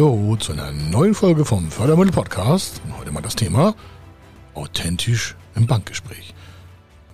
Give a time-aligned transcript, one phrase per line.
[0.00, 2.80] Hallo zu einer neuen Folge vom Fördermittel Podcast.
[2.98, 3.74] Heute mal das Thema
[4.54, 6.32] authentisch im Bankgespräch.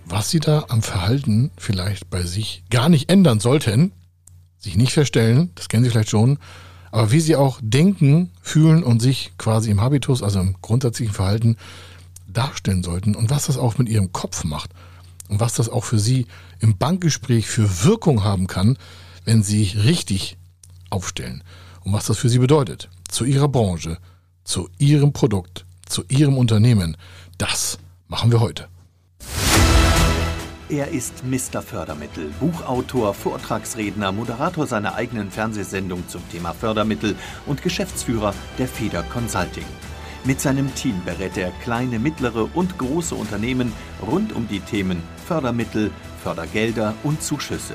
[0.04, 3.90] Was Sie da am Verhalten vielleicht bei sich gar nicht ändern sollten,
[4.56, 6.38] sich nicht verstellen, das kennen Sie vielleicht schon,
[6.92, 11.56] aber wie Sie auch denken, fühlen und sich quasi im Habitus, also im grundsätzlichen Verhalten
[12.28, 14.70] darstellen sollten und was das auch mit Ihrem Kopf macht
[15.28, 16.26] und was das auch für Sie
[16.60, 18.78] im Bankgespräch für Wirkung haben kann,
[19.24, 20.36] wenn Sie sich richtig
[20.88, 21.42] aufstellen
[21.86, 23.98] und was das für Sie bedeutet, zu Ihrer Branche,
[24.42, 26.96] zu Ihrem Produkt, zu Ihrem Unternehmen.
[27.38, 27.78] Das
[28.08, 28.66] machen wir heute.
[30.68, 31.62] Er ist Mr.
[31.62, 37.14] Fördermittel, Buchautor, Vortragsredner, Moderator seiner eigenen Fernsehsendung zum Thema Fördermittel
[37.46, 39.66] und Geschäftsführer der Feder Consulting.
[40.24, 43.72] Mit seinem Team berät er kleine, mittlere und große Unternehmen
[44.04, 47.74] rund um die Themen Fördermittel, Fördergelder und Zuschüsse.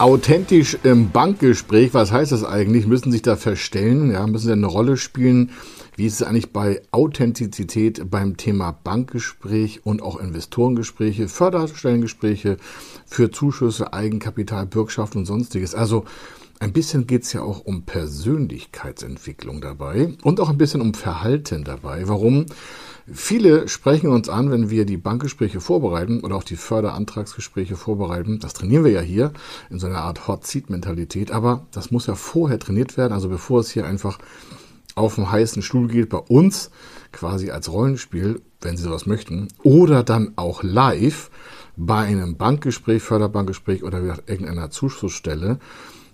[0.00, 2.86] Authentisch im Bankgespräch, was heißt das eigentlich?
[2.86, 4.10] Müssen sich da verstellen?
[4.10, 5.50] Ja, müssen sie eine Rolle spielen?
[5.94, 12.56] Wie ist es eigentlich bei Authentizität beim Thema Bankgespräch und auch Investorengespräche, Förderstellengespräche
[13.04, 15.74] für Zuschüsse, Eigenkapital, Bürgschaft und sonstiges?
[15.74, 16.06] Also
[16.60, 21.64] ein bisschen geht es ja auch um Persönlichkeitsentwicklung dabei und auch ein bisschen um Verhalten
[21.64, 22.06] dabei.
[22.06, 22.46] Warum?
[23.10, 28.40] Viele sprechen uns an, wenn wir die Bankgespräche vorbereiten oder auch die Förderantragsgespräche vorbereiten.
[28.40, 29.32] Das trainieren wir ja hier
[29.70, 33.30] in so einer Art Hot Seat Mentalität, aber das muss ja vorher trainiert werden, also
[33.30, 34.18] bevor es hier einfach
[34.94, 36.70] auf dem heißen Stuhl geht bei uns,
[37.10, 41.30] quasi als Rollenspiel, wenn Sie sowas möchten, oder dann auch live
[41.76, 45.58] bei einem Bankgespräch, Förderbankgespräch oder irgendeiner Zuschussstelle.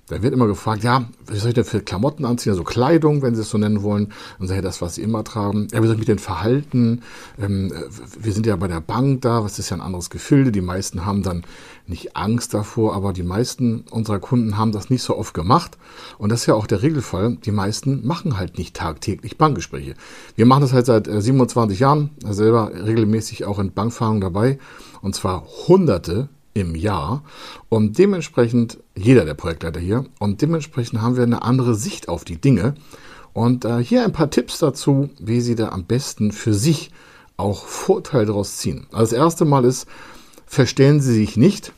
[0.09, 2.53] Da wird immer gefragt, ja, was soll ich denn für Klamotten anziehen?
[2.53, 4.13] Also Kleidung, wenn Sie es so nennen wollen.
[4.39, 5.67] Und sage das, was Sie immer tragen.
[5.73, 7.03] Ja, wie soll ich mich denn verhalten?
[7.41, 7.73] Ähm,
[8.17, 10.53] wir sind ja bei der Bank da, was ist ja ein anderes Gefilde.
[10.53, 11.43] Die meisten haben dann
[11.89, 15.77] nicht Angst davor, aber die meisten unserer Kunden haben das nicht so oft gemacht.
[16.19, 17.37] Und das ist ja auch der Regelfall.
[17.45, 19.95] Die meisten machen halt nicht tagtäglich Bankgespräche.
[20.37, 24.59] Wir machen das halt seit 27 äh, Jahren, selber regelmäßig auch in Bankfahrungen dabei.
[25.03, 27.23] Und zwar hunderte im Jahr.
[27.69, 32.41] Und dementsprechend, jeder der Projektleiter hier, und dementsprechend haben wir eine andere Sicht auf die
[32.41, 32.75] Dinge.
[33.35, 36.91] Und äh, hier ein paar Tipps dazu, wie Sie da am besten für sich
[37.37, 38.87] auch Vorteile daraus ziehen.
[38.91, 39.87] Also das erste Mal ist,
[40.47, 41.73] verstellen Sie sich nicht.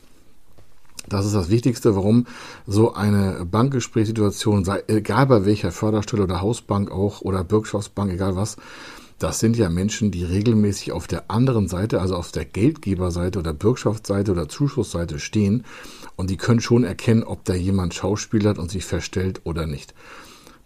[1.09, 2.27] Das ist das Wichtigste, warum
[2.65, 8.55] so eine Bankgesprächssituation, sei, egal bei welcher Förderstelle oder Hausbank auch oder Bürgschaftsbank, egal was,
[9.19, 13.53] das sind ja Menschen, die regelmäßig auf der anderen Seite, also auf der Geldgeberseite oder
[13.53, 15.65] Bürgschaftsseite oder Zuschussseite stehen
[16.15, 19.93] und die können schon erkennen, ob da jemand schauspielert und sich verstellt oder nicht.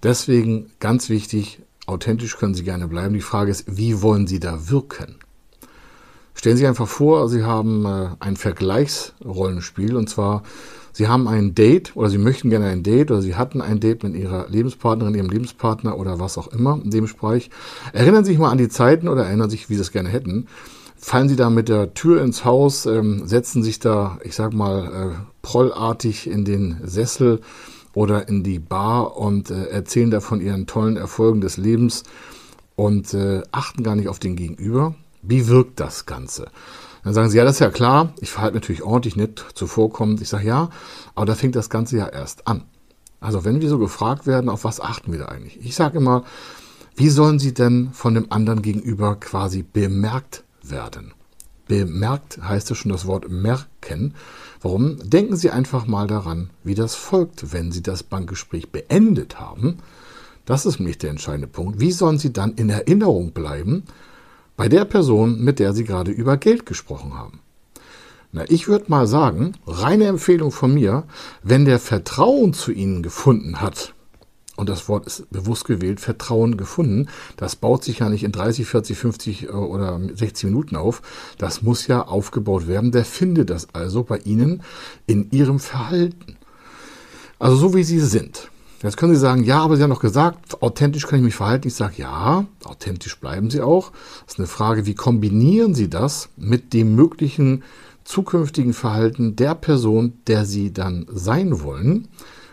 [0.04, 3.14] Deswegen ganz wichtig, authentisch können Sie gerne bleiben.
[3.14, 5.16] Die Frage ist, wie wollen Sie da wirken?
[6.36, 10.44] Stellen Sie sich einfach vor, Sie haben äh, ein Vergleichsrollenspiel und zwar
[10.94, 14.04] Sie haben ein Date oder Sie möchten gerne ein Date oder Sie hatten ein Date
[14.04, 17.50] mit Ihrer Lebenspartnerin, Ihrem Lebenspartner oder was auch immer in dem Bereich.
[17.92, 20.48] Erinnern Sie sich mal an die Zeiten oder erinnern sich, wie Sie es gerne hätten.
[20.96, 24.86] Fallen Sie da mit der Tür ins Haus, ähm, setzen sich da, ich sag mal,
[24.86, 27.42] äh, prollartig in den Sessel
[27.94, 32.04] oder in die Bar und äh, erzählen da von Ihren tollen Erfolgen des Lebens
[32.76, 34.96] und äh, achten gar nicht auf den Gegenüber.
[35.22, 36.48] Wie wirkt das Ganze?
[37.04, 40.22] Dann sagen sie, ja, das ist ja klar, ich verhalte natürlich ordentlich nett zuvorkommend.
[40.22, 40.70] Ich sage, ja,
[41.16, 42.64] aber da fängt das Ganze ja erst an.
[43.20, 45.60] Also wenn wir so gefragt werden, auf was achten wir da eigentlich?
[45.62, 46.24] Ich sage immer,
[46.96, 51.14] wie sollen sie denn von dem anderen gegenüber quasi bemerkt werden?
[51.68, 54.14] Bemerkt heißt ja schon das Wort merken.
[54.62, 54.98] Warum?
[55.10, 59.78] Denken Sie einfach mal daran, wie das folgt, wenn Sie das Bankgespräch beendet haben.
[60.46, 61.80] Das ist nämlich der entscheidende Punkt.
[61.80, 63.84] Wie sollen Sie dann in Erinnerung bleiben,
[64.56, 67.40] bei der Person, mit der Sie gerade über Geld gesprochen haben.
[68.32, 71.04] Na, ich würde mal sagen, reine Empfehlung von mir,
[71.44, 73.94] wenn der Vertrauen zu Ihnen gefunden hat,
[74.56, 77.08] und das Wort ist bewusst gewählt, Vertrauen gefunden,
[77.38, 81.02] das baut sich ja nicht in 30, 40, 50 oder 60 Minuten auf,
[81.38, 84.62] das muss ja aufgebaut werden, der findet das also bei Ihnen
[85.08, 86.38] in Ihrem Verhalten.
[87.40, 88.50] Also so wie Sie sind.
[88.84, 91.70] Jetzt können Sie sagen, ja, aber Sie haben doch gesagt, authentisch kann ich mich verhalten.
[91.70, 93.92] Ich sage, ja, authentisch bleiben Sie auch.
[94.26, 97.64] Das ist eine Frage, wie kombinieren Sie das mit dem möglichen
[98.04, 102.10] zukünftigen Verhalten der Person, der Sie dann sein wollen?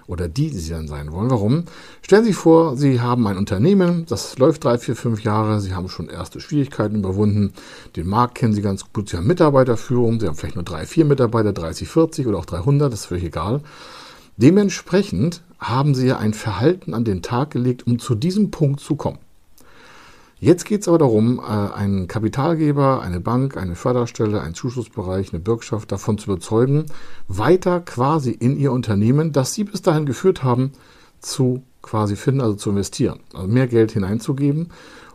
[0.06, 1.30] oder die, die Sie dann sein wollen.
[1.30, 1.64] Warum?
[2.02, 5.72] Stellen Sie sich vor, Sie haben ein Unternehmen, das läuft drei, vier, fünf Jahre, Sie
[5.72, 7.52] haben schon erste Schwierigkeiten überwunden,
[7.94, 11.04] den Markt kennen Sie ganz gut, Sie haben Mitarbeiterführung, Sie haben vielleicht nur drei, vier
[11.04, 13.60] Mitarbeiter, 30, 40 oder auch 300, das ist völlig egal.
[14.40, 18.96] Dementsprechend haben Sie ja ein Verhalten an den Tag gelegt, um zu diesem Punkt zu
[18.96, 19.18] kommen.
[20.38, 25.40] Jetzt geht es aber darum, äh, einen Kapitalgeber, eine Bank, eine Förderstelle, einen Zuschussbereich, eine
[25.40, 26.86] Bürgschaft davon zu überzeugen,
[27.28, 30.72] weiter quasi in ihr Unternehmen, das sie bis dahin geführt haben,
[31.20, 34.70] zu quasi finden, also zu investieren, also mehr Geld hineinzugeben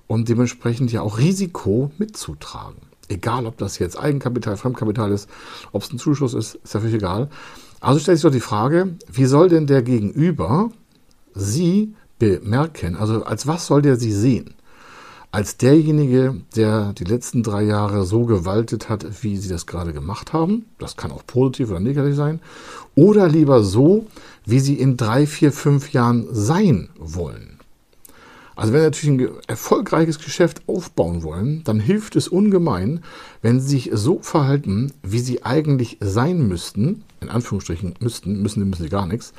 [0.06, 2.78] und dementsprechend ja auch Risiko mitzutragen.
[3.08, 5.28] Egal, ob das jetzt Eigenkapital, Fremdkapital ist,
[5.72, 7.30] ob es ein Zuschuss ist, ist ja völlig egal.
[7.80, 10.72] Also stellt sich doch die Frage, wie soll denn der Gegenüber
[11.34, 12.96] Sie bemerken?
[12.96, 14.56] Also als was soll der Sie sehen?
[15.36, 20.32] als derjenige, der die letzten drei Jahre so gewaltet hat, wie sie das gerade gemacht
[20.32, 20.64] haben.
[20.80, 22.40] Das kann auch positiv oder negativ sein.
[22.96, 24.08] Oder lieber so,
[24.46, 27.55] wie sie in drei, vier, fünf Jahren sein wollen.
[28.56, 33.04] Also wenn Sie natürlich ein erfolgreiches Geschäft aufbauen wollen, dann hilft es ungemein,
[33.42, 38.84] wenn Sie sich so verhalten, wie Sie eigentlich sein müssten, in Anführungsstrichen müssten, müssen, müssen
[38.84, 39.34] Sie gar nichts,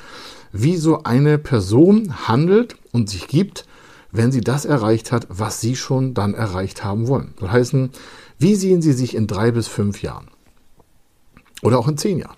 [0.51, 3.65] wie so eine Person handelt und sich gibt,
[4.11, 7.33] wenn sie das erreicht hat, was sie schon dann erreicht haben wollen.
[7.39, 7.75] Das heißt,
[8.39, 10.27] wie sehen Sie sich in drei bis fünf Jahren?
[11.61, 12.37] Oder auch in zehn Jahren?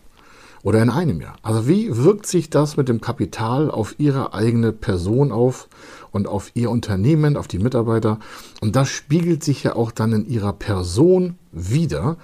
[0.61, 1.35] Oder in einem Jahr?
[1.41, 5.69] Also wie wirkt sich das mit dem Kapital auf Ihre eigene Person auf
[6.11, 8.19] und auf Ihr Unternehmen, auf die Mitarbeiter?
[8.61, 12.17] Und das spiegelt sich ja auch dann in Ihrer Person wieder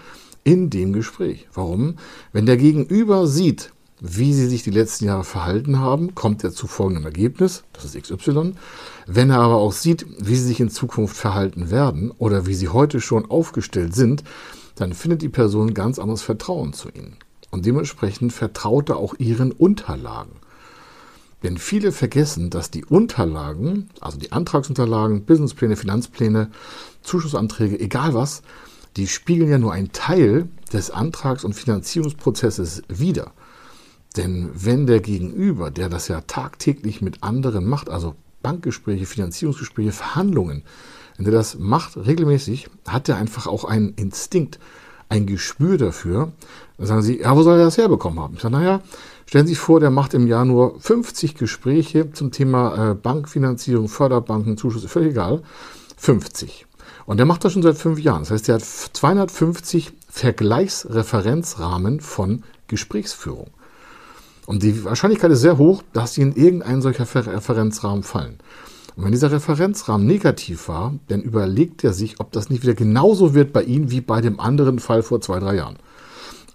[0.44, 1.48] in dem Gespräch.
[1.54, 1.96] Warum?
[2.32, 6.68] Wenn der Gegenüber sieht, wie sie sich die letzten Jahre verhalten haben, kommt er zu
[6.68, 8.54] folgendem Ergebnis, das ist XY.
[9.08, 12.70] Wenn er aber auch sieht, wie sie sich in Zukunft verhalten werden oder wie sie
[12.70, 14.24] heute schon aufgestellt sind,
[14.76, 17.16] dann findet die Person ganz anderes Vertrauen zu ihnen.
[17.52, 20.34] Und dementsprechend vertraut er auch ihren Unterlagen.
[21.46, 26.50] Denn viele vergessen, dass die Unterlagen, also die Antragsunterlagen, Businesspläne, Finanzpläne,
[27.04, 28.42] Zuschussanträge, egal was,
[28.98, 33.32] die spiegeln ja nur einen Teil des Antrags- und Finanzierungsprozesses wider.
[34.18, 40.64] Denn wenn der Gegenüber, der das ja tagtäglich mit anderen macht, also Bankgespräche, Finanzierungsgespräche, Verhandlungen,
[41.18, 44.58] wenn der das macht regelmäßig, hat er einfach auch einen Instinkt,
[45.10, 46.32] ein Gespür dafür.
[46.80, 48.34] Dann sagen Sie, ja, wo soll er das herbekommen haben?
[48.34, 48.82] Ich sage, naja,
[49.26, 53.90] stellen Sie sich vor, der macht im Jahr nur 50 Gespräche zum Thema äh, Bankfinanzierung,
[53.90, 55.42] Förderbanken, Zuschuss, völlig egal.
[55.98, 56.66] 50.
[57.06, 58.22] Und der macht das schon seit fünf Jahren.
[58.22, 63.50] Das heißt, er hat 250 Vergleichsreferenzrahmen von Gesprächsführung.
[64.46, 68.38] Und die Wahrscheinlichkeit ist sehr hoch, dass sie in irgendeinen solcher Referenzrahmen fallen.
[68.96, 73.34] Und wenn dieser Referenzrahmen negativ war, dann überlegt er sich, ob das nicht wieder genauso
[73.34, 75.78] wird bei Ihnen wie bei dem anderen Fall vor zwei, drei Jahren.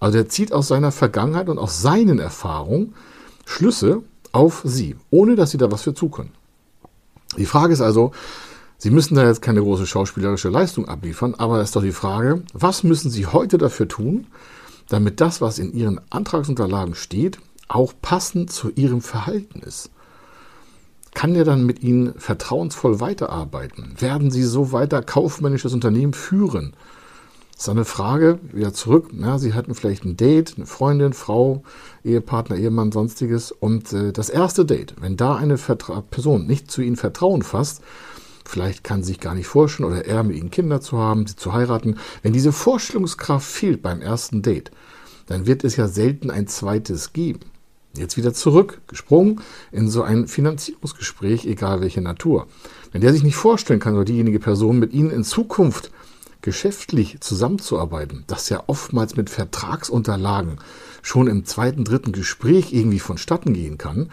[0.01, 2.95] Also er zieht aus seiner Vergangenheit und aus seinen Erfahrungen
[3.45, 4.01] Schlüsse
[4.33, 6.33] auf Sie, ohne dass Sie da was für zukönnen.
[7.37, 8.11] Die Frage ist also,
[8.77, 12.41] Sie müssen da jetzt keine große schauspielerische Leistung abliefern, aber es ist doch die Frage,
[12.53, 14.27] was müssen Sie heute dafür tun,
[14.89, 17.37] damit das, was in Ihren Antragsunterlagen steht,
[17.67, 19.91] auch passend zu ihrem Verhalten ist.
[21.13, 23.95] Kann er dann mit ihnen vertrauensvoll weiterarbeiten?
[23.99, 26.73] Werden sie so weiter kaufmännisches Unternehmen führen?
[27.61, 29.11] Das ist eine Frage, wieder zurück.
[29.13, 31.61] Ja, sie hatten vielleicht ein Date, eine Freundin, Frau,
[32.03, 33.51] Ehepartner, Ehemann, sonstiges.
[33.51, 37.83] Und äh, das erste Date, wenn da eine Vertra Person nicht zu ihnen Vertrauen fasst,
[38.45, 41.35] vielleicht kann sie sich gar nicht vorstellen oder er mit ihnen Kinder zu haben, sie
[41.35, 44.71] zu heiraten, wenn diese Vorstellungskraft fehlt beim ersten Date,
[45.27, 47.41] dann wird es ja selten ein zweites geben.
[47.93, 49.39] Jetzt wieder zurückgesprungen
[49.71, 52.47] in so ein Finanzierungsgespräch, egal welche Natur.
[52.91, 55.91] Wenn der sich nicht vorstellen kann, oder diejenige Person mit Ihnen in Zukunft
[56.41, 60.57] geschäftlich zusammenzuarbeiten, das ja oftmals mit Vertragsunterlagen
[61.01, 64.09] schon im zweiten, dritten Gespräch irgendwie vonstatten gehen kann,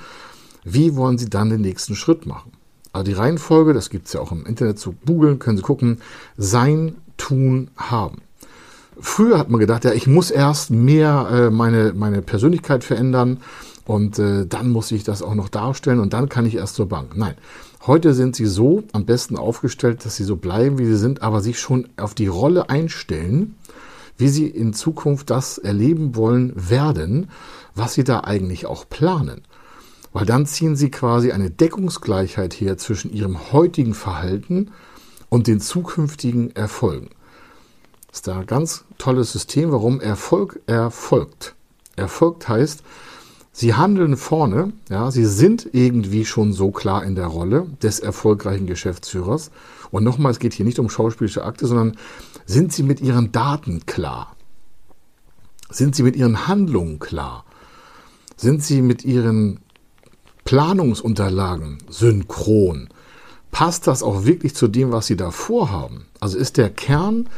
[0.65, 2.53] wie wollen Sie dann den nächsten Schritt machen?
[2.93, 6.01] Also die Reihenfolge, das gibt es ja auch im Internet zu googeln, können Sie gucken,
[6.37, 8.23] sein, tun, haben.
[9.01, 13.39] Früher hat man gedacht, ja, ich muss erst mehr äh, meine, meine Persönlichkeit verändern
[13.85, 16.89] und äh, dann muss ich das auch noch darstellen und dann kann ich erst zur
[16.89, 17.17] Bank.
[17.17, 17.35] Nein,
[17.89, 21.41] heute sind sie so am besten aufgestellt, dass sie so bleiben, wie sie sind, aber
[21.41, 23.57] sich schon auf die Rolle einstellen,
[24.17, 27.31] wie sie in Zukunft das erleben wollen werden,
[27.75, 29.43] was sie da eigentlich auch planen.
[30.13, 34.71] Weil dann ziehen sie quasi eine Deckungsgleichheit her zwischen ihrem heutigen Verhalten
[35.29, 37.11] und den zukünftigen Erfolgen.
[38.09, 41.55] Das ist da ein ganz tolles System, warum Erfolg erfolgt.
[41.97, 42.83] Erfolgt heißt,
[43.59, 48.69] sie handeln vorne, ja, sie sind irgendwie schon so klar in der Rolle des erfolgreichen
[48.69, 49.51] Geschäftsführers.
[49.91, 51.97] Und nochmal, es geht hier nicht um schauspielische Akte, sondern
[52.47, 54.37] sind sie mit ihren Daten klar?
[55.71, 57.45] Sind sie mit ihren Handlungen klar?
[58.37, 59.59] Sind sie mit ihren
[60.45, 62.89] Planungsunterlagen synchron?
[63.51, 66.07] Passt das auch wirklich zu dem, was Sie da vorhaben?
[66.21, 67.29] Also ist der Kern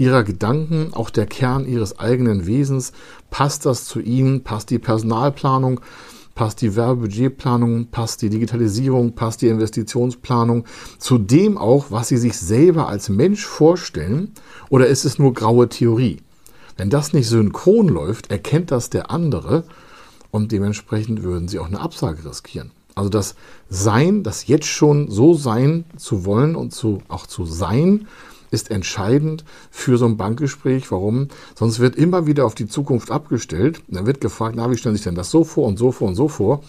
[0.00, 2.92] Ihrer Gedanken, auch der Kern Ihres eigenen Wesens,
[3.28, 4.42] passt das zu Ihnen?
[4.42, 5.80] Passt die Personalplanung?
[6.34, 7.88] Passt die Werbebudgetplanung?
[7.88, 9.12] Passt die Digitalisierung?
[9.14, 10.64] Passt die Investitionsplanung?
[10.98, 14.32] Zu dem auch, was Sie sich selber als Mensch vorstellen?
[14.70, 16.16] Oder ist es nur graue Theorie?
[16.78, 19.64] Wenn das nicht synchron läuft, erkennt das der andere
[20.30, 22.70] und dementsprechend würden sie auch eine Absage riskieren.
[22.94, 23.34] Also das
[23.68, 28.08] Sein, das jetzt schon so sein zu wollen und zu, auch zu sein,
[28.50, 30.90] ist entscheidend für so ein Bankgespräch.
[30.90, 31.28] Warum?
[31.54, 33.82] Sonst wird immer wieder auf die Zukunft abgestellt.
[33.88, 36.08] Dann wird gefragt, na, wie stellen Sie sich denn das so vor und so vor
[36.08, 36.62] und so vor?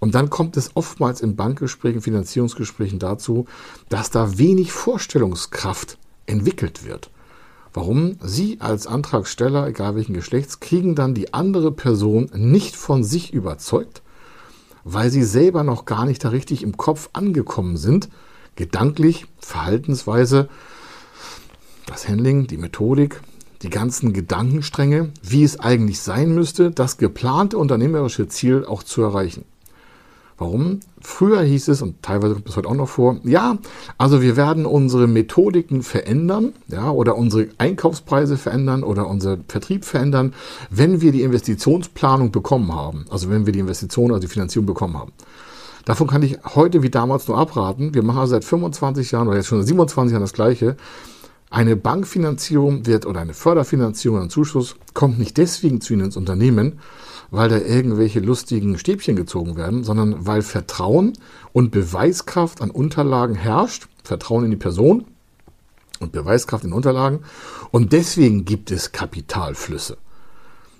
[0.00, 3.46] Und dann kommt es oftmals in Bankgesprächen, Finanzierungsgesprächen dazu,
[3.88, 7.10] dass da wenig Vorstellungskraft entwickelt wird.
[7.72, 8.16] Warum?
[8.20, 14.02] Sie als Antragsteller, egal welchen Geschlechts, kriegen dann die andere Person nicht von sich überzeugt,
[14.84, 18.08] weil sie selber noch gar nicht da richtig im Kopf angekommen sind,
[18.56, 20.48] gedanklich, Verhaltensweise,
[21.88, 23.20] das Handling, die Methodik,
[23.62, 29.44] die ganzen Gedankenstränge, wie es eigentlich sein müsste, das geplante unternehmerische Ziel auch zu erreichen.
[30.36, 30.78] Warum?
[31.00, 33.58] Früher hieß es, und teilweise kommt es heute auch noch vor, ja,
[33.96, 40.34] also wir werden unsere Methodiken verändern, ja, oder unsere Einkaufspreise verändern oder unser Vertrieb verändern,
[40.70, 43.06] wenn wir die Investitionsplanung bekommen haben.
[43.10, 45.12] Also wenn wir die Investition, also die Finanzierung bekommen haben.
[45.84, 47.94] Davon kann ich heute wie damals nur abraten.
[47.94, 50.76] Wir machen also seit 25 Jahren oder jetzt schon seit 27 Jahren das Gleiche.
[51.50, 56.78] Eine Bankfinanzierung wird oder eine Förderfinanzierung, ein Zuschuss kommt nicht deswegen zu Ihnen ins Unternehmen,
[57.30, 61.14] weil da irgendwelche lustigen Stäbchen gezogen werden, sondern weil Vertrauen
[61.52, 65.04] und Beweiskraft an Unterlagen herrscht, Vertrauen in die Person
[66.00, 67.20] und Beweiskraft in Unterlagen
[67.70, 69.96] und deswegen gibt es Kapitalflüsse.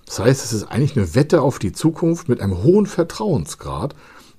[0.05, 3.95] Das heißt, es ist eigentlich eine Wette auf die Zukunft mit einem hohen Vertrauensgrad,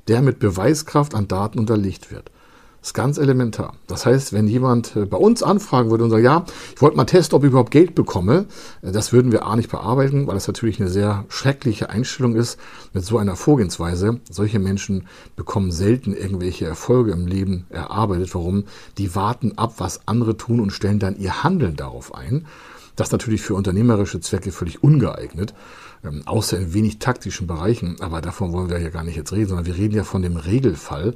[0.08, 2.30] der mit Beweiskraft an Daten unterlegt wird.
[2.80, 3.74] Das ist ganz elementar.
[3.88, 7.04] Das heißt, wenn jemand äh, bei uns anfragen würde und sagt, ja, ich wollte mal
[7.04, 8.46] testen, ob ich überhaupt Geld bekomme,
[8.80, 12.58] äh, das würden wir A nicht bearbeiten, weil es natürlich eine sehr schreckliche Einstellung ist
[12.94, 14.20] mit so einer Vorgehensweise.
[14.30, 15.06] Solche Menschen
[15.36, 18.34] bekommen selten irgendwelche Erfolge im Leben erarbeitet.
[18.34, 18.64] Warum?
[18.96, 22.46] Die warten ab, was andere tun und stellen dann ihr Handeln darauf ein.
[22.96, 25.54] Das ist natürlich für unternehmerische Zwecke völlig ungeeignet,
[26.04, 28.00] ähm, außer in wenig taktischen Bereichen.
[28.00, 30.36] Aber davon wollen wir ja gar nicht jetzt reden, sondern wir reden ja von dem
[30.36, 31.14] Regelfall,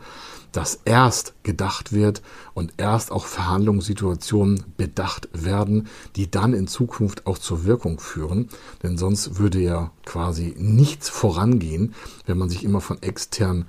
[0.53, 2.23] dass erst gedacht wird
[2.55, 8.49] und erst auch Verhandlungssituationen bedacht werden, die dann in Zukunft auch zur Wirkung führen.
[8.83, 11.95] Denn sonst würde ja quasi nichts vorangehen,
[12.27, 13.65] wenn man sich immer von externen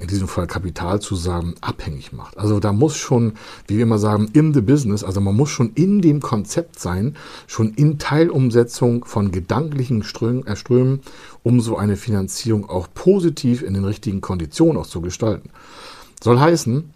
[0.00, 2.38] in diesem Fall Kapitalzusagen abhängig macht.
[2.38, 3.32] Also da muss schon,
[3.66, 7.16] wie wir immer sagen, in the business, also man muss schon in dem Konzept sein,
[7.46, 11.00] schon in Teilumsetzung von gedanklichen Strömen,
[11.42, 15.50] um so eine Finanzierung auch positiv in den richtigen Konditionen auch zu gestalten.
[16.22, 16.92] Soll heißen,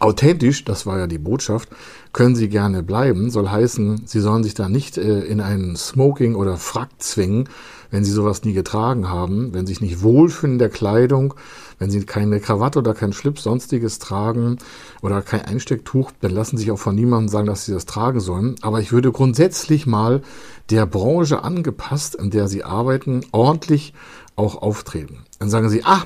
[0.00, 1.68] authentisch, das war ja die Botschaft,
[2.12, 3.30] können Sie gerne bleiben.
[3.30, 7.48] Soll heißen, Sie sollen sich da nicht äh, in einen Smoking oder Frack zwingen,
[7.90, 11.34] wenn Sie sowas nie getragen haben, wenn Sie sich nicht wohlfühlen in der Kleidung,
[11.82, 14.58] wenn Sie keine Krawatte oder kein Schlips sonstiges tragen
[15.02, 18.54] oder kein Einstecktuch, dann lassen sich auch von niemandem sagen, dass Sie das tragen sollen.
[18.62, 20.22] Aber ich würde grundsätzlich mal
[20.70, 23.94] der Branche angepasst, in der Sie arbeiten, ordentlich
[24.36, 25.24] auch auftreten.
[25.40, 26.04] Dann sagen Sie, ah,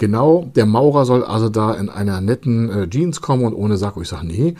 [0.00, 3.94] Genau, der Maurer soll also da in einer netten äh, Jeans kommen und ohne Sack.
[4.00, 4.54] Ich sage, nee,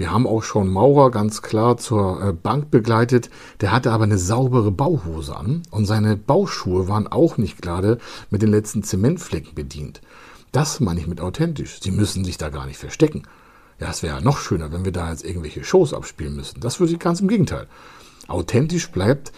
[0.00, 3.28] wir haben auch schon Maurer ganz klar zur äh, Bank begleitet.
[3.60, 7.98] Der hatte aber eine saubere Bauhose an und seine Bauschuhe waren auch nicht gerade
[8.30, 10.00] mit den letzten Zementflecken bedient.
[10.52, 11.80] Das meine ich mit authentisch.
[11.82, 13.24] Sie müssen sich da gar nicht verstecken.
[13.78, 16.60] Ja, es wäre ja noch schöner, wenn wir da jetzt irgendwelche Shows abspielen müssen.
[16.60, 17.66] Das würde ich ganz im Gegenteil.
[18.26, 19.32] Authentisch bleibt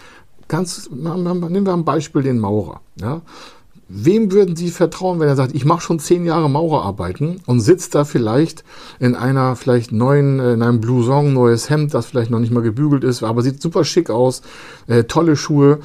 [0.46, 2.82] ganz, nehmen wir ein Beispiel den Maurer.
[3.00, 3.22] Ja,
[3.94, 7.94] Wem würden Sie vertrauen, wenn er sagt, ich mache schon zehn Jahre Maurerarbeiten und sitzt
[7.94, 8.64] da vielleicht
[8.98, 12.62] in einer vielleicht neuen, äh, in einem Blouson, neues Hemd, das vielleicht noch nicht mal
[12.62, 14.40] gebügelt ist, aber sieht super schick aus,
[14.86, 15.80] äh, tolle Schuhe.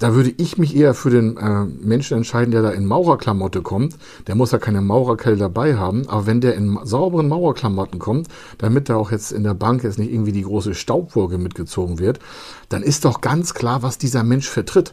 [0.00, 3.96] Da würde ich mich eher für den äh, Menschen entscheiden, der da in Maurerklamotte kommt.
[4.26, 8.26] Der muss ja keine Maurerkelle dabei haben, aber wenn der in sauberen Maurerklamotten kommt,
[8.58, 12.18] damit da auch jetzt in der Bank jetzt nicht irgendwie die große Staubwolke mitgezogen wird,
[12.68, 14.92] dann ist doch ganz klar, was dieser Mensch vertritt.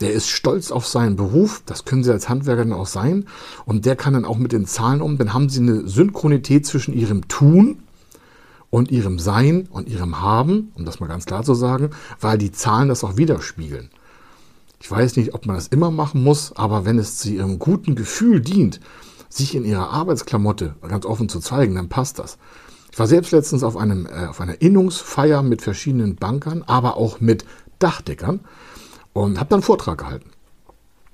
[0.00, 3.26] Der ist stolz auf seinen Beruf, das können Sie als Handwerker dann auch sein,
[3.64, 6.92] und der kann dann auch mit den Zahlen um, dann haben Sie eine Synchronität zwischen
[6.92, 7.78] Ihrem Tun
[8.68, 12.52] und Ihrem Sein und Ihrem Haben, um das mal ganz klar zu sagen, weil die
[12.52, 13.90] Zahlen das auch widerspiegeln.
[14.82, 17.94] Ich weiß nicht, ob man das immer machen muss, aber wenn es zu Ihrem guten
[17.94, 18.80] Gefühl dient,
[19.30, 22.36] sich in Ihrer Arbeitsklamotte ganz offen zu zeigen, dann passt das.
[22.92, 27.20] Ich war selbst letztens auf, einem, äh, auf einer Innungsfeier mit verschiedenen Bankern, aber auch
[27.20, 27.44] mit
[27.78, 28.40] Dachdeckern
[29.22, 30.30] und habe dann einen Vortrag gehalten.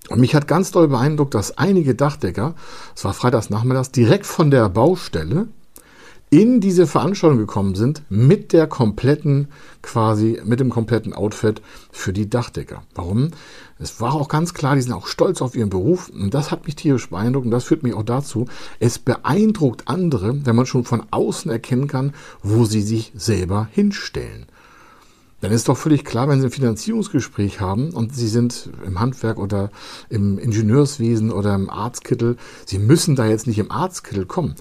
[0.08, 2.54] Und mich hat ganz doll beeindruckt, dass einige Dachdecker,
[2.94, 5.48] es war freitags nachmittags, direkt von der Baustelle
[6.32, 9.48] in diese Veranstaltung gekommen sind mit der kompletten,
[9.82, 12.84] quasi mit dem kompletten Outfit für die Dachdecker.
[12.94, 13.32] Warum?
[13.78, 16.64] Es war auch ganz klar, die sind auch stolz auf ihren Beruf und das hat
[16.64, 18.46] mich tierisch beeindruckt und das führt mich auch dazu,
[18.80, 24.46] es beeindruckt andere, wenn man schon von außen erkennen kann, wo sie sich selber hinstellen.
[25.42, 29.38] Dann ist doch völlig klar, wenn Sie ein Finanzierungsgespräch haben und Sie sind im Handwerk
[29.38, 29.70] oder
[30.08, 34.54] im Ingenieurswesen oder im Arztkittel, Sie müssen da jetzt nicht im Arztkittel kommen.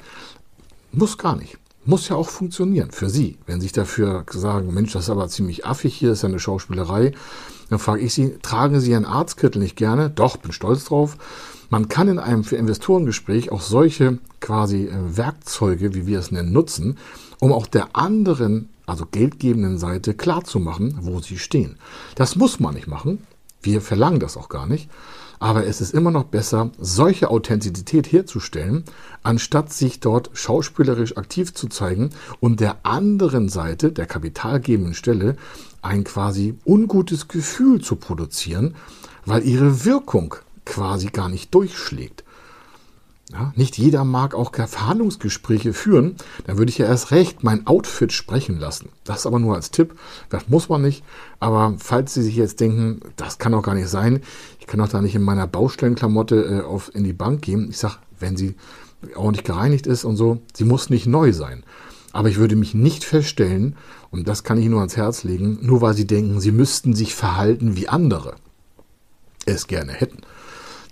[0.92, 1.60] Muss gar nicht.
[1.86, 3.38] Muss ja auch funktionieren für Sie.
[3.46, 6.40] Wenn Sie sich dafür sagen, Mensch, das ist aber ziemlich affig hier, ist ja eine
[6.40, 7.12] Schauspielerei,
[7.70, 10.10] dann frage ich Sie, tragen Sie Ihren Arztkittel nicht gerne?
[10.10, 11.16] Doch, bin stolz drauf.
[11.70, 16.52] Man kann in einem für Investorengespräch auch solche quasi äh, Werkzeuge, wie wir es nennen,
[16.52, 16.98] nutzen,
[17.40, 21.78] um auch der anderen, also geldgebenden Seite klarzumachen, wo sie stehen.
[22.16, 23.26] Das muss man nicht machen.
[23.62, 24.90] Wir verlangen das auch gar nicht.
[25.40, 28.84] Aber es ist immer noch besser, solche Authentizität herzustellen,
[29.24, 35.38] anstatt sich dort schauspielerisch aktiv zu zeigen und der anderen Seite, der kapitalgebenden Stelle,
[35.82, 38.76] ein quasi ungutes Gefühl zu produzieren,
[39.26, 42.24] weil ihre Wirkung quasi gar nicht durchschlägt.
[43.32, 46.16] Ja, nicht jeder mag auch Verhandlungsgespräche führen.
[46.46, 48.90] Dann würde ich ja erst recht mein Outfit sprechen lassen.
[49.06, 49.96] Das aber nur als Tipp.
[50.30, 51.04] Das muss man nicht.
[51.40, 54.22] Aber falls Sie sich jetzt denken, das kann doch gar nicht sein,
[54.60, 57.70] ich kann doch da nicht in meiner Baustellenklamotte äh, auf, in die Bank gehen.
[57.70, 58.56] Ich sage, wenn sie
[59.16, 61.64] ordentlich gereinigt ist und so, sie muss nicht neu sein.
[62.14, 63.78] Aber ich würde mich nicht feststellen,
[64.10, 67.16] und das kann ich nur ans Herz legen, nur weil Sie denken, Sie müssten sich
[67.16, 68.36] verhalten wie andere
[69.46, 70.22] es gerne hätten.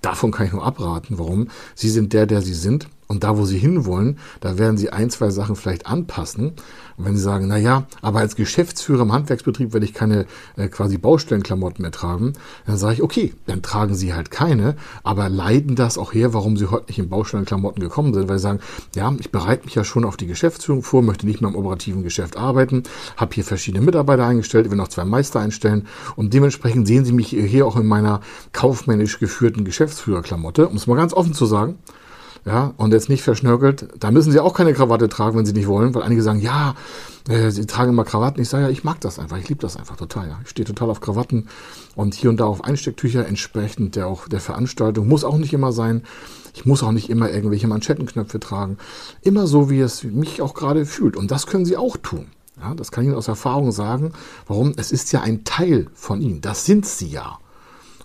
[0.02, 1.20] Davon kann ich nur abraten.
[1.20, 1.50] Warum?
[1.76, 2.88] Sie sind der, der Sie sind.
[3.12, 6.50] Und da, wo Sie hinwollen, da werden Sie ein, zwei Sachen vielleicht anpassen.
[6.96, 10.68] Und wenn Sie sagen, na ja, aber als Geschäftsführer im Handwerksbetrieb werde ich keine äh,
[10.68, 12.34] quasi Baustellenklamotten mehr tragen,
[12.68, 16.56] dann sage ich, okay, dann tragen Sie halt keine, aber leiden das auch her, warum
[16.56, 18.60] Sie heute nicht in Baustellenklamotten gekommen sind, weil Sie sagen,
[18.94, 22.04] ja, ich bereite mich ja schon auf die Geschäftsführung vor, möchte nicht mehr im operativen
[22.04, 22.84] Geschäft arbeiten,
[23.18, 25.88] habe hier verschiedene Mitarbeiter eingestellt, will noch zwei Meister einstellen.
[26.16, 28.22] Und dementsprechend sehen Sie mich hier auch in meiner
[28.54, 31.80] kaufmännisch geführten Geschäftsführerklamotte, um es mal ganz offen zu sagen
[32.46, 35.68] ja, und jetzt nicht verschnörkelt, da müssen sie auch keine Krawatte tragen, wenn sie nicht
[35.68, 36.76] wollen, weil einige sagen, ja,
[37.28, 38.42] äh, sie tragen immer Krawatten.
[38.42, 40.40] Ich sage ja, ich mag das einfach, ich liebe das einfach total, ja.
[40.44, 41.48] Ich stehe total auf Krawatten
[41.96, 45.08] und hier und da auf Einstecktücher entsprechend der auch der Veranstaltung.
[45.08, 46.04] Muss auch nicht immer sein.
[46.54, 48.78] Ich muss auch nicht immer irgendwelche Manschettenknöpfe tragen.
[49.22, 51.16] Immer so, wie es mich auch gerade fühlt.
[51.16, 52.28] Und das können sie auch tun.
[52.60, 54.14] Ja, das kann ich Ihnen aus Erfahrung sagen.
[54.48, 54.74] Warum?
[54.76, 56.42] Es ist ja ein Teil von Ihnen.
[56.42, 57.40] Das sind Sie ja.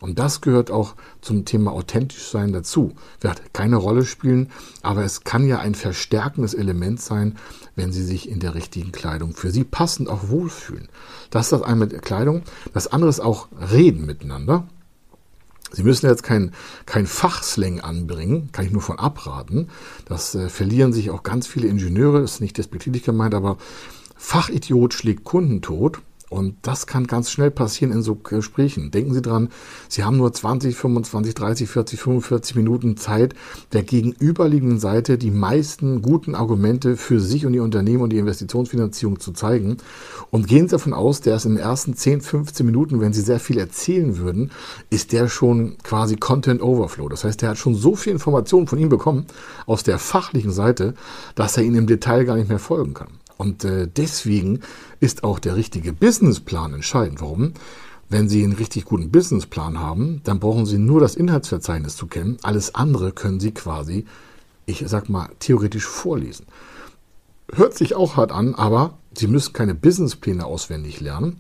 [0.04, 2.92] Und das gehört auch zum Thema authentisch sein dazu.
[3.22, 4.50] Wird keine Rolle spielen,
[4.82, 7.38] aber es kann ja ein verstärkendes Element sein,
[7.74, 10.90] wenn Sie sich in der richtigen Kleidung für Sie passend auch wohlfühlen.
[11.30, 12.42] Das ist das eine mit Kleidung.
[12.74, 14.68] Das andere ist auch Reden miteinander.
[15.72, 16.52] Sie müssen jetzt kein,
[16.84, 19.70] kein Fachslang anbringen, kann ich nur von abraten.
[20.04, 23.56] Das äh, verlieren sich auch ganz viele Ingenieure, ist nicht despektierlich gemeint, aber
[24.18, 26.02] Fachidiot schlägt Kundentod.
[26.30, 28.90] Und das kann ganz schnell passieren in so Gesprächen.
[28.90, 29.50] Denken Sie dran,
[29.88, 33.34] Sie haben nur 20, 25, 30, 40, 45 Minuten Zeit,
[33.72, 39.20] der gegenüberliegenden Seite die meisten guten Argumente für sich und Ihr Unternehmen und die Investitionsfinanzierung
[39.20, 39.76] zu zeigen.
[40.30, 43.22] Und gehen Sie davon aus, der ist in den ersten 10, 15 Minuten, wenn Sie
[43.22, 44.50] sehr viel erzählen würden,
[44.90, 47.08] ist der schon quasi Content Overflow.
[47.08, 49.26] Das heißt, der hat schon so viel Informationen von Ihnen bekommen
[49.66, 50.94] aus der fachlichen Seite,
[51.34, 53.08] dass er Ihnen im Detail gar nicht mehr folgen kann.
[53.44, 54.60] Und äh, deswegen
[55.00, 57.20] ist auch der richtige Businessplan entscheidend.
[57.20, 57.52] Warum?
[58.08, 62.38] Wenn Sie einen richtig guten Businessplan haben, dann brauchen Sie nur das Inhaltsverzeichnis zu kennen.
[62.42, 64.06] Alles andere können Sie quasi,
[64.64, 66.46] ich sag mal, theoretisch vorlesen.
[67.52, 71.36] Hört sich auch hart an, aber Sie müssen keine Businesspläne auswendig lernen.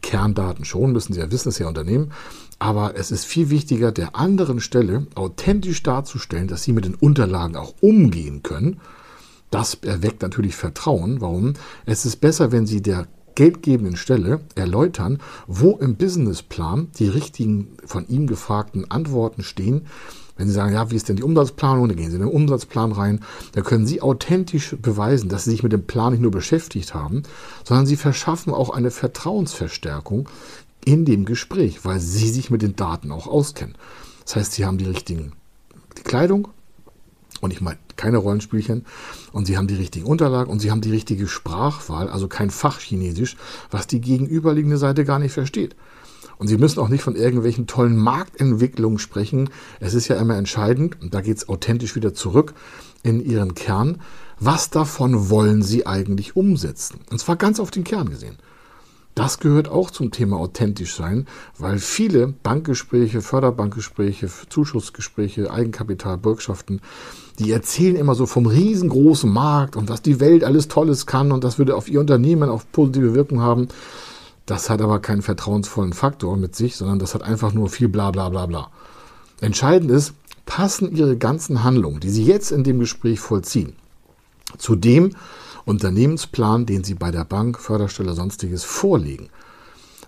[0.00, 2.12] Kerndaten schon, müssen Sie ja wissen, das ist ja Unternehmen.
[2.60, 7.56] Aber es ist viel wichtiger, der anderen Stelle authentisch darzustellen, dass Sie mit den Unterlagen
[7.56, 8.80] auch umgehen können
[9.50, 11.20] das erweckt natürlich Vertrauen.
[11.20, 11.54] Warum?
[11.86, 18.08] Es ist besser, wenn Sie der geldgebenden Stelle erläutern, wo im Businessplan die richtigen von
[18.08, 19.86] ihm gefragten Antworten stehen.
[20.36, 22.92] Wenn Sie sagen, ja, wie ist denn die Umsatzplanung, dann gehen Sie in den Umsatzplan
[22.92, 23.20] rein.
[23.52, 27.22] Dann können Sie authentisch beweisen, dass Sie sich mit dem Plan nicht nur beschäftigt haben,
[27.64, 30.28] sondern Sie verschaffen auch eine Vertrauensverstärkung
[30.84, 33.76] in dem Gespräch, weil Sie sich mit den Daten auch auskennen.
[34.24, 35.32] Das heißt, Sie haben die richtigen
[35.96, 36.48] die Kleidung,
[37.40, 38.86] und ich meine keine Rollenspielchen.
[39.32, 43.36] Und sie haben die richtigen Unterlagen und sie haben die richtige Sprachwahl, also kein Fachchinesisch,
[43.70, 45.76] was die gegenüberliegende Seite gar nicht versteht.
[46.38, 49.50] Und Sie müssen auch nicht von irgendwelchen tollen Marktentwicklungen sprechen.
[49.80, 52.54] Es ist ja immer entscheidend, und da geht es authentisch wieder zurück
[53.02, 54.00] in Ihren Kern,
[54.38, 57.00] was davon wollen Sie eigentlich umsetzen?
[57.10, 58.36] Und zwar ganz auf den Kern gesehen.
[59.18, 61.26] Das gehört auch zum Thema authentisch sein,
[61.58, 66.80] weil viele Bankgespräche, Förderbankgespräche, Zuschussgespräche, Eigenkapital, Bürgschaften,
[67.40, 71.42] die erzählen immer so vom riesengroßen Markt und was die Welt alles Tolles kann und
[71.42, 73.66] das würde auf ihr Unternehmen auch positive Wirkung haben.
[74.46, 78.12] Das hat aber keinen vertrauensvollen Faktor mit sich, sondern das hat einfach nur viel bla
[78.12, 78.70] bla bla bla.
[79.40, 80.14] Entscheidend ist,
[80.46, 83.72] passen Ihre ganzen Handlungen, die Sie jetzt in dem Gespräch vollziehen,
[84.58, 85.10] zu dem,
[85.68, 89.28] Unternehmensplan, den Sie bei der Bank, Förderstelle, sonstiges vorlegen?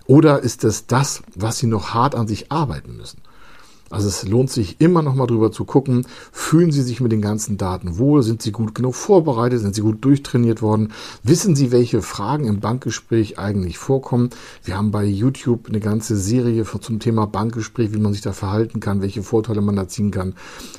[0.07, 3.21] Oder ist es das, was Sie noch hart an sich arbeiten müssen?
[3.91, 7.21] Also es lohnt sich immer noch mal drüber zu gucken, fühlen Sie sich mit den
[7.21, 11.71] ganzen Daten wohl, sind Sie gut genug vorbereitet, sind Sie gut durchtrainiert worden, wissen Sie,
[11.71, 14.29] welche Fragen im Bankgespräch eigentlich vorkommen.
[14.63, 18.79] Wir haben bei YouTube eine ganze Serie zum Thema Bankgespräch, wie man sich da verhalten
[18.79, 20.35] kann, welche Vorteile man da ziehen kann.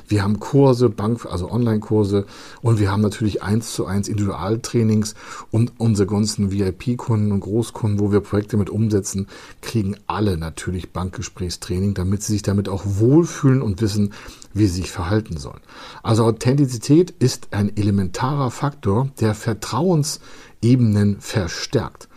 [0.07, 2.25] Wir haben Kurse, Bank, also Online-Kurse.
[2.61, 5.15] Und wir haben natürlich eins zu eins Individualtrainings.
[5.51, 9.27] Und unsere ganzen VIP-Kunden und Großkunden, wo wir Projekte mit umsetzen,
[9.61, 14.13] kriegen alle natürlich Bankgesprächstraining, damit sie sich damit auch wohlfühlen und wissen,
[14.53, 15.61] wie sie sich verhalten sollen.
[16.03, 22.07] Also Authentizität ist ein elementarer Faktor, der Vertrauensebenen verstärkt.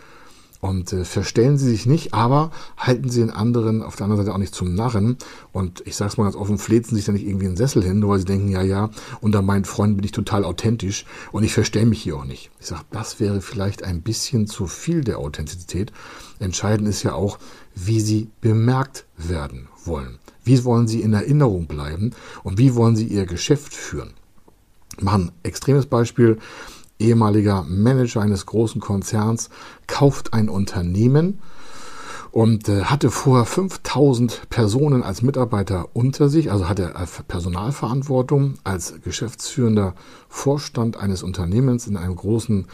[0.60, 4.34] Und äh, verstellen Sie sich nicht, aber halten Sie den anderen auf der anderen Seite
[4.34, 5.16] auch nicht zum Narren.
[5.52, 8.00] Und ich sage es mal ganz offen, flezen sich da nicht irgendwie einen Sessel hin,
[8.00, 11.52] nur weil Sie denken, ja, ja, unter meinen Freunden bin ich total authentisch und ich
[11.52, 12.50] verstelle mich hier auch nicht.
[12.58, 15.92] Ich sage, das wäre vielleicht ein bisschen zu viel der Authentizität.
[16.38, 17.38] Entscheidend ist ja auch,
[17.74, 20.18] wie Sie bemerkt werden wollen.
[20.46, 22.12] Wie wollen Sie in Erinnerung bleiben
[22.44, 24.14] und wie wollen Sie Ihr Geschäft führen?
[25.00, 26.38] Machen extremes Beispiel.
[27.00, 29.50] Ehemaliger Manager eines großen Konzerns
[29.88, 31.40] kauft ein Unternehmen
[32.30, 38.94] und äh, hatte vorher 5000 Personen als Mitarbeiter unter sich, also hatte er Personalverantwortung als
[39.02, 39.94] geschäftsführender
[40.28, 42.66] Vorstand eines Unternehmens in einem großen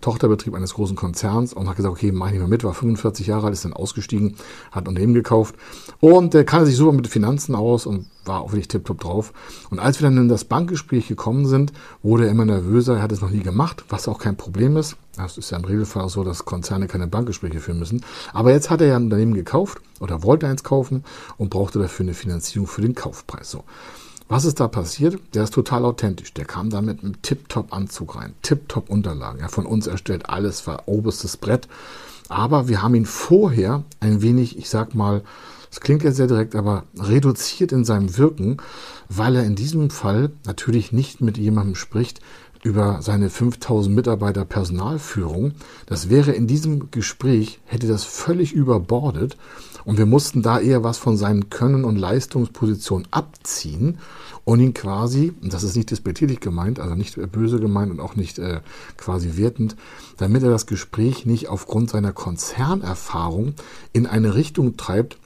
[0.00, 3.26] Tochterbetrieb eines großen Konzerns und hat gesagt, okay, mach ich nicht mehr mit, war 45
[3.26, 4.36] Jahre alt, ist dann ausgestiegen,
[4.70, 5.54] hat ein Unternehmen gekauft
[6.00, 9.32] und der kannte sich super mit Finanzen aus und war auch wirklich tipptopp drauf.
[9.70, 13.12] Und als wir dann in das Bankgespräch gekommen sind, wurde er immer nervöser, er hat
[13.12, 14.96] es noch nie gemacht, was auch kein Problem ist.
[15.16, 18.04] Das ist ja im Regelfall auch so, dass Konzerne keine Bankgespräche führen müssen.
[18.32, 21.04] Aber jetzt hat er ja ein Unternehmen gekauft oder wollte eins kaufen
[21.36, 23.50] und brauchte dafür eine Finanzierung für den Kaufpreis.
[23.50, 23.64] So.
[24.30, 25.20] Was ist da passiert?
[25.34, 26.32] Der ist total authentisch.
[26.32, 29.40] Der kam da mit einem Tip-Top-Anzug rein, Tip-Top-Unterlagen.
[29.40, 31.66] Ja, von uns erstellt, alles war oberstes Brett.
[32.28, 35.22] Aber wir haben ihn vorher ein wenig, ich sag mal,
[35.68, 38.58] das klingt ja sehr direkt, aber reduziert in seinem Wirken,
[39.08, 42.20] weil er in diesem Fall natürlich nicht mit jemandem spricht
[42.62, 45.54] über seine 5000 Mitarbeiter Personalführung.
[45.86, 49.36] Das wäre in diesem Gespräch, hätte das völlig überbordet
[49.90, 53.98] und wir mussten da eher was von seinen Können und Leistungspositionen abziehen
[54.44, 58.14] und ihn quasi, und das ist nicht despektierlich gemeint, also nicht böse gemeint und auch
[58.14, 58.60] nicht äh,
[58.96, 59.74] quasi wertend,
[60.16, 63.54] damit er das Gespräch nicht aufgrund seiner Konzernerfahrung
[63.92, 65.18] in eine Richtung treibt,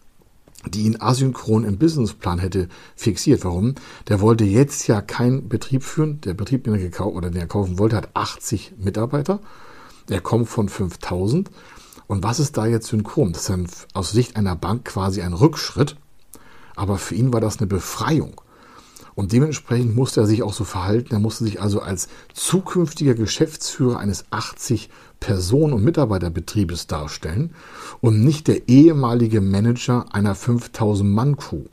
[0.67, 3.45] die ihn asynchron im Businessplan hätte fixiert.
[3.45, 3.75] Warum?
[4.09, 6.23] Der wollte jetzt ja keinen Betrieb führen.
[6.23, 9.41] Der Betrieb, den er gekauft oder den er kaufen wollte, hat 80 Mitarbeiter.
[10.09, 11.51] Er kommt von 5000
[12.07, 13.33] und was ist da jetzt synchron?
[13.33, 15.97] Das ist ein, aus Sicht einer Bank quasi ein Rückschritt,
[16.77, 18.41] aber für ihn war das eine Befreiung.
[19.15, 21.15] Und dementsprechend musste er sich auch so verhalten.
[21.15, 24.91] Er musste sich also als zukünftiger Geschäftsführer eines 80
[25.21, 27.55] Personen- und Mitarbeiterbetriebes darstellen
[28.01, 31.65] und nicht der ehemalige Manager einer 5000 Mann Crew.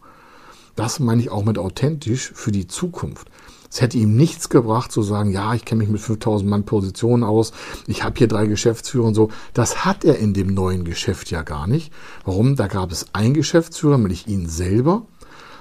[0.76, 3.28] Das meine ich auch mit authentisch für die Zukunft.
[3.71, 7.23] Es hätte ihm nichts gebracht zu sagen, ja, ich kenne mich mit 5000 Mann Positionen
[7.23, 7.53] aus,
[7.88, 9.29] ich habe hier drei Geschäftsführer und so.
[9.53, 11.93] Das hat er in dem neuen Geschäft ja gar nicht.
[12.25, 12.57] Warum?
[12.57, 15.03] Da gab es einen Geschäftsführer, nämlich ihn selber.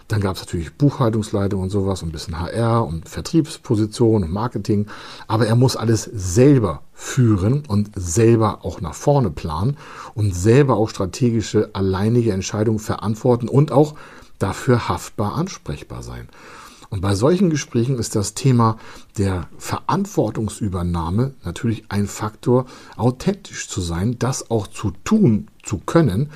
[0.08, 4.86] Dann gab es natürlich Buchhaltungsleitung und sowas und ein bisschen HR und Vertriebsposition und Marketing.
[5.28, 9.76] Aber er muss alles selber führen und selber auch nach vorne planen
[10.14, 13.94] und selber auch strategische, alleinige Entscheidungen verantworten und auch
[14.40, 16.28] dafür haftbar ansprechbar sein.
[16.90, 18.76] Und bei solchen Gesprächen ist das Thema
[19.16, 26.30] der Verantwortungsübernahme natürlich ein Faktor, authentisch zu sein, das auch zu tun zu können,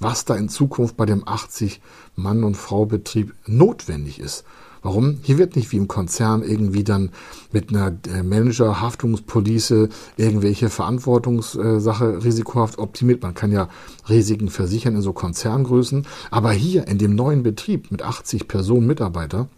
[0.00, 1.80] was da in Zukunft bei dem 80
[2.16, 4.44] Mann- und Frau-Betrieb notwendig ist.
[4.82, 5.18] Warum?
[5.22, 7.10] Hier wird nicht wie im Konzern irgendwie dann
[7.52, 13.22] mit einer äh, Manager-Haftungspolice irgendwelche Verantwortungssache risikohaft optimiert.
[13.22, 13.68] Man kann ja
[14.08, 16.06] Risiken versichern in so Konzerngrößen.
[16.30, 19.48] Aber hier in dem neuen Betrieb mit 80 Personen Mitarbeiter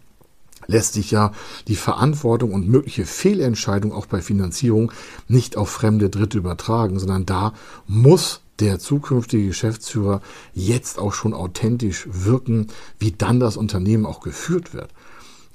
[0.67, 1.31] lässt sich ja
[1.67, 4.91] die Verantwortung und mögliche Fehlentscheidung auch bei Finanzierung
[5.27, 7.53] nicht auf fremde Dritte übertragen, sondern da
[7.87, 10.21] muss der zukünftige Geschäftsführer
[10.53, 12.67] jetzt auch schon authentisch wirken,
[12.99, 14.89] wie dann das Unternehmen auch geführt wird.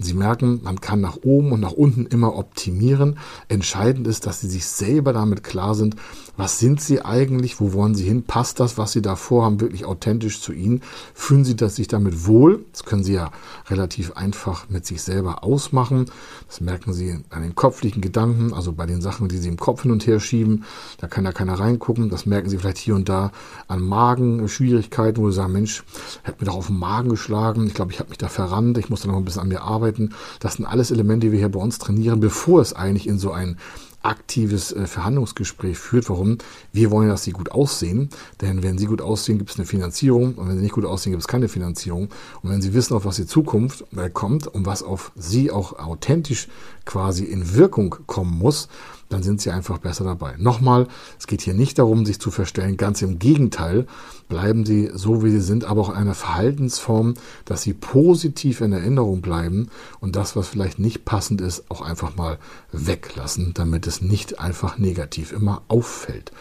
[0.00, 3.18] Sie merken, man kann nach oben und nach unten immer optimieren.
[3.48, 5.96] Entscheidend ist, dass Sie sich selber damit klar sind,
[6.38, 9.84] was sind Sie eigentlich, wo wollen Sie hin, passt das, was Sie da vorhaben, wirklich
[9.84, 13.32] authentisch zu Ihnen, fühlen Sie das sich damit wohl, das können Sie ja
[13.68, 16.06] relativ einfach mit sich selber ausmachen,
[16.46, 19.82] das merken Sie an den kopflichen Gedanken, also bei den Sachen, die Sie im Kopf
[19.82, 20.64] hin und her schieben,
[20.98, 23.32] da kann ja keiner reingucken, das merken Sie vielleicht hier und da
[23.66, 25.82] an Magenschwierigkeiten, wo Sie sagen, Mensch,
[26.22, 28.90] hätte mir doch auf den Magen geschlagen, ich glaube, ich habe mich da verrannt, ich
[28.90, 31.48] muss da noch ein bisschen an mir arbeiten, das sind alles Elemente, die wir hier
[31.48, 33.56] bei uns trainieren, bevor es eigentlich in so ein
[34.02, 36.08] aktives äh, Verhandlungsgespräch führt.
[36.08, 36.38] Warum?
[36.72, 38.10] Wir wollen, dass sie gut aussehen.
[38.40, 40.34] Denn wenn sie gut aussehen, gibt es eine Finanzierung.
[40.34, 42.08] Und wenn sie nicht gut aussehen, gibt es keine Finanzierung.
[42.42, 45.78] Und wenn sie wissen, auf was die Zukunft äh, kommt und was auf sie auch
[45.78, 46.48] authentisch
[46.84, 48.68] quasi in Wirkung kommen muss,
[49.08, 50.34] dann sind sie einfach besser dabei.
[50.38, 50.86] Nochmal,
[51.18, 52.76] es geht hier nicht darum, sich zu verstellen.
[52.76, 53.86] Ganz im Gegenteil,
[54.28, 58.72] bleiben sie so, wie sie sind, aber auch in einer Verhaltensform, dass sie positiv in
[58.72, 59.68] Erinnerung bleiben
[60.00, 62.38] und das, was vielleicht nicht passend ist, auch einfach mal
[62.72, 66.32] weglassen, damit es nicht einfach negativ immer auffällt.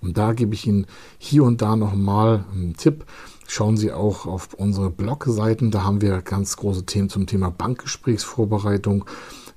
[0.00, 0.86] Und da gebe ich Ihnen
[1.18, 3.04] hier und da nochmal einen Tipp.
[3.46, 9.04] Schauen Sie auch auf unsere Blogseiten, da haben wir ganz große Themen zum Thema Bankgesprächsvorbereitung.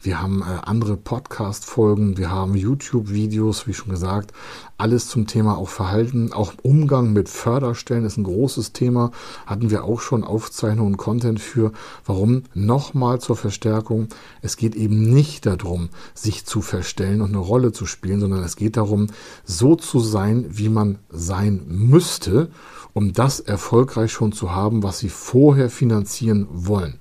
[0.06, 4.34] Wir haben äh, andere Podcast-Folgen, wir haben YouTube-Videos, wie schon gesagt,
[4.78, 9.10] alles zum Thema auch Verhalten, auch Umgang mit Förderstellen ist ein großes Thema.
[9.48, 11.72] Hatten wir auch schon Aufzeichnungen und Content für.
[12.06, 12.44] Warum?
[12.54, 14.10] Nochmal zur Verstärkung.
[14.44, 18.58] Es geht eben nicht darum, sich zu verstellen und eine Rolle zu spielen, sondern es
[18.58, 19.08] geht darum,
[19.44, 22.52] so zu sein, wie man sein müsste,
[22.94, 27.00] um das erfolgreich schon zu haben, was sie vorher finanzieren wollen.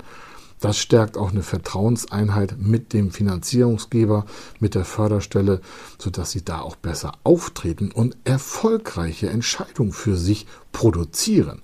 [0.65, 4.25] Das stärkt auch eine Vertrauenseinheit mit dem Finanzierungsgeber,
[4.61, 5.61] mit der Förderstelle,
[5.99, 11.61] sodass sie da auch besser auftreten und erfolgreiche Entscheidungen für sich produzieren.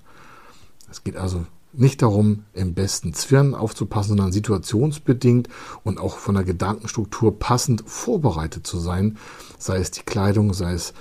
[0.91, 5.49] Es geht also nicht darum, im besten Zwirn aufzupassen, sondern situationsbedingt
[5.83, 9.17] und auch von der Gedankenstruktur passend vorbereitet zu sein,
[9.57, 10.93] sei es die Kleidung, sei es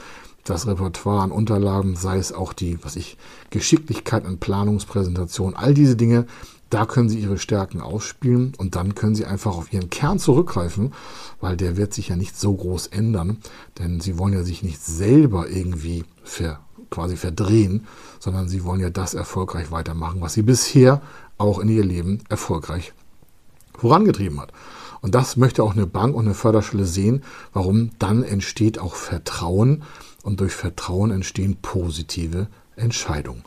[0.45, 3.19] das Repertoire an Unterlagen, sei es auch die, was ich,
[3.51, 6.25] Geschicklichkeit an Planungspräsentation, all diese Dinge
[6.71, 10.93] da können Sie Ihre Stärken ausspielen und dann können Sie einfach auf Ihren Kern zurückgreifen,
[11.41, 13.39] weil der wird sich ja nicht so groß ändern,
[13.79, 17.87] denn Sie wollen ja sich nicht selber irgendwie ver, quasi verdrehen,
[18.21, 21.03] sondern Sie wollen ja das erfolgreich weitermachen, was Sie bisher
[21.39, 22.93] auch in Ihr Leben erfolgreich
[23.77, 24.53] vorangetrieben hat.
[25.01, 27.23] Und das möchte auch eine Bank und eine Förderstelle sehen.
[27.53, 27.91] Warum?
[27.99, 29.83] Dann entsteht auch Vertrauen
[30.23, 33.43] und durch Vertrauen entstehen positive Entscheidungen.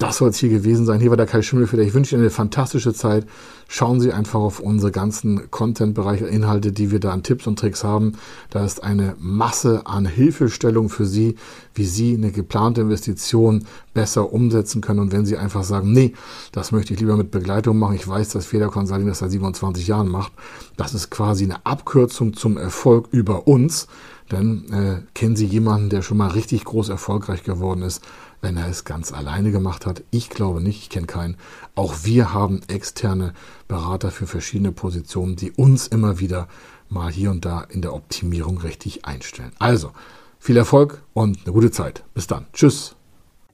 [0.00, 0.98] Das soll es hier gewesen sein.
[0.98, 1.82] Hier war der Kai Schimmelfeder.
[1.82, 3.26] Ich wünsche Ihnen eine fantastische Zeit.
[3.68, 7.84] Schauen Sie einfach auf unsere ganzen Content-Bereiche, Inhalte, die wir da an Tipps und Tricks
[7.84, 8.14] haben.
[8.48, 11.34] Da ist eine Masse an Hilfestellung für Sie,
[11.74, 15.00] wie Sie eine geplante Investition besser umsetzen können.
[15.00, 16.14] Und wenn Sie einfach sagen, nee,
[16.50, 17.96] das möchte ich lieber mit Begleitung machen.
[17.96, 20.32] Ich weiß, dass Feder Consulting das seit 27 Jahren macht.
[20.78, 23.86] Das ist quasi eine Abkürzung zum Erfolg über uns.
[24.30, 28.00] Denn äh, kennen Sie jemanden, der schon mal richtig groß erfolgreich geworden ist?
[28.40, 30.02] Wenn er es ganz alleine gemacht hat.
[30.10, 31.36] Ich glaube nicht, ich kenne keinen.
[31.74, 33.34] Auch wir haben externe
[33.68, 36.48] Berater für verschiedene Positionen, die uns immer wieder
[36.88, 39.52] mal hier und da in der Optimierung richtig einstellen.
[39.58, 39.92] Also,
[40.38, 42.04] viel Erfolg und eine gute Zeit.
[42.14, 42.46] Bis dann.
[42.52, 42.96] Tschüss.